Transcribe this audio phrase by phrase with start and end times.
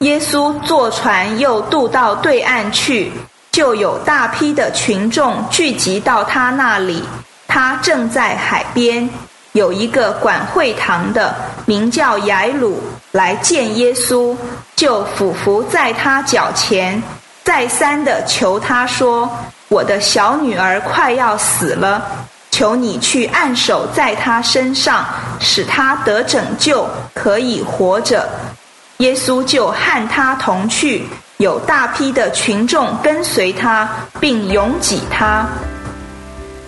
[0.00, 3.10] 耶稣坐船又渡到对岸去，
[3.50, 7.02] 就有大批的群众聚集到他那里。
[7.48, 9.08] 他正在海边，
[9.52, 12.78] 有一个管会堂的，名叫雅鲁，
[13.12, 14.36] 来见耶稣，
[14.76, 17.02] 就俯伏在他脚前，
[17.42, 19.30] 再三的求他说
[19.68, 22.02] ：“我的小女儿快要死了，
[22.50, 25.06] 求你去按手在她身上，
[25.40, 28.28] 使她得拯救，可以活着。”
[28.98, 31.04] 耶稣就和他同去，
[31.36, 33.86] 有大批的群众跟随他，
[34.18, 35.46] 并拥挤他。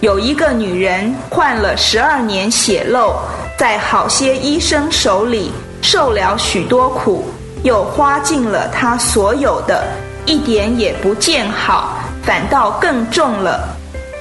[0.01, 3.15] 有一个女人患了十二年血漏，
[3.59, 7.25] 在好些医生手里受了许多苦，
[7.63, 9.87] 又花尽了她所有的，
[10.27, 13.75] 一点也不见好，反倒更重了。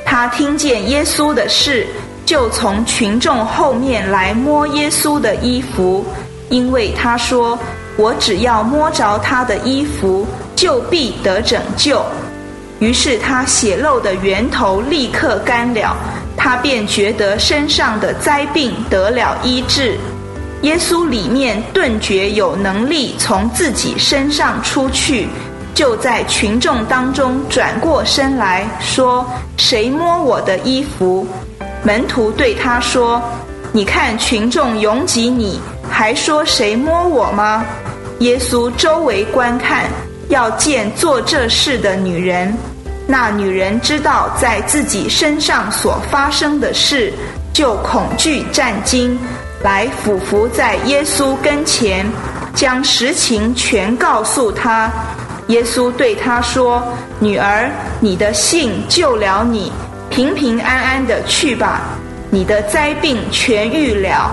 [0.05, 1.85] 她听见耶稣的事，
[2.26, 6.05] 就从群众后面来摸耶稣的衣服，
[6.48, 7.60] 因为他说。
[7.98, 12.05] 我只要摸着他的衣服，就必得拯救。
[12.80, 15.98] 于是他血漏的源头立刻干了，
[16.38, 19.98] 他便觉得身上的灾病得了医治。
[20.62, 25.27] 耶稣里面顿觉有能力从自己身上出去，
[25.74, 29.26] 就在群众当中转过身来说
[29.58, 31.27] ：“谁摸我的衣服？”
[31.84, 33.21] 门徒对他说
[33.71, 37.66] ：“你看群众拥挤，你还说谁摸我吗？”
[38.20, 39.85] 耶稣周围观看，
[40.29, 42.51] 要见做这事的女人。
[43.05, 47.13] 那女人知道在自己身上所发生的事，
[47.54, 49.18] 就恐惧战惊，
[49.63, 52.05] 来俯伏在耶稣跟前，
[52.55, 54.91] 将实情全告诉他。
[55.49, 56.84] 耶稣对他说
[57.21, 57.70] ：“女儿，
[58.02, 59.71] 你的信救了你，
[60.09, 61.81] 平平安安的去吧，
[62.31, 64.31] 你的灾病痊愈了。”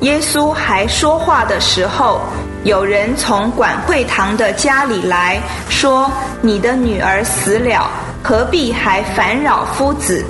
[0.00, 2.20] 耶稣还说话的时候，
[2.64, 6.10] 有人从管会堂的家里来说
[6.42, 7.88] ：“你的女儿死了，
[8.22, 10.24] 何必还烦扰夫子？”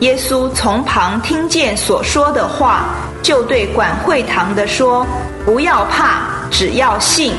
[0.00, 2.86] 耶稣从旁听见所说的话，
[3.22, 5.06] 就对管会堂的说
[5.46, 7.34] ：“不要怕，只要信。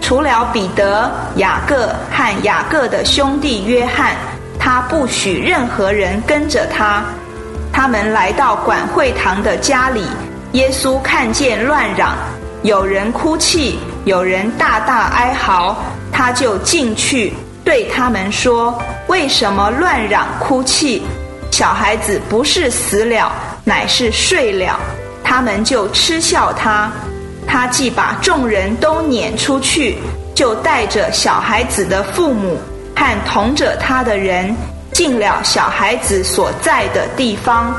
[0.00, 4.14] 除了彼得、雅各和雅各的兄弟约翰，
[4.60, 7.02] 他不许任何人跟着他。
[7.72, 10.04] 他们来到管会堂的家里。”
[10.56, 12.16] 耶稣看见乱嚷，
[12.62, 15.76] 有人哭泣，有人大大哀嚎，
[16.10, 21.02] 他就进去对他们说：“为什么乱嚷哭泣？
[21.50, 23.30] 小孩子不是死了，
[23.64, 24.80] 乃是睡了。”
[25.22, 26.90] 他们就嗤笑他。
[27.46, 29.98] 他既把众人都撵出去，
[30.34, 32.58] 就带着小孩子的父母
[32.94, 34.56] 和同着他的人，
[34.94, 37.76] 进了小孩子所在的地方。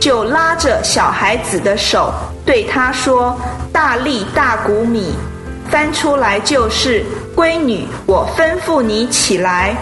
[0.00, 2.12] 就拉着小孩子的手，
[2.44, 3.38] 对他说
[3.70, 5.14] ：“大力大谷米，
[5.70, 7.04] 翻出来就是
[7.36, 9.76] 闺女，我吩咐你起来。”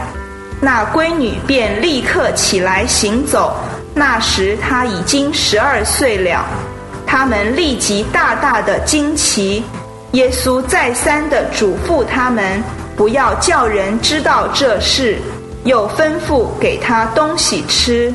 [0.61, 3.55] 那闺女便立刻起来行走。
[3.95, 6.45] 那时她已经十二岁了。
[7.07, 9.65] 他们立即大大的惊奇。
[10.13, 12.63] 耶稣再三的嘱咐他们，
[12.97, 15.19] 不要叫人知道这事，
[15.65, 18.13] 又吩咐给他东西吃。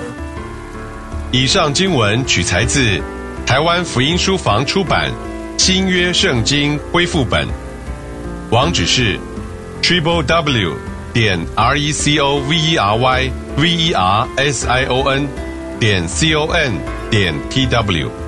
[1.36, 3.02] 以上经文取材自
[3.44, 5.10] 台湾福音书房出版
[5.58, 7.48] 《新约圣经恢复本》，
[8.52, 9.20] 网址是
[9.82, 10.78] triple w
[11.12, 15.10] 点 r e c o v e r y v e r s i o
[15.10, 15.28] n
[15.80, 16.74] 点 c o n
[17.10, 18.23] 点 t w。